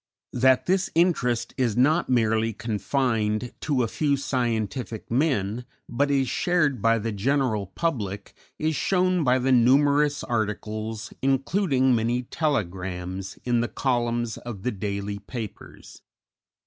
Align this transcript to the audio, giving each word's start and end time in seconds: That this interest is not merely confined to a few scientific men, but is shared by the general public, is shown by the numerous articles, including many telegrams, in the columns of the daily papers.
That 0.33 0.65
this 0.65 0.89
interest 0.95 1.53
is 1.57 1.77
not 1.77 2.09
merely 2.09 2.53
confined 2.53 3.53
to 3.61 3.83
a 3.83 3.87
few 3.87 4.17
scientific 4.17 5.11
men, 5.11 5.63
but 5.87 6.09
is 6.09 6.27
shared 6.27 6.81
by 6.81 6.97
the 6.97 7.11
general 7.11 7.67
public, 7.67 8.33
is 8.57 8.75
shown 8.75 9.23
by 9.23 9.37
the 9.37 9.51
numerous 9.51 10.23
articles, 10.23 11.13
including 11.21 11.93
many 11.95 12.23
telegrams, 12.23 13.37
in 13.43 13.61
the 13.61 13.67
columns 13.67 14.39
of 14.39 14.63
the 14.63 14.71
daily 14.71 15.19
papers. 15.19 16.01